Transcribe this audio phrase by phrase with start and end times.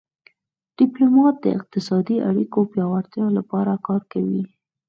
[0.77, 4.43] ډیپلومات د اقتصادي اړیکو پیاوړتیا لپاره کار کوي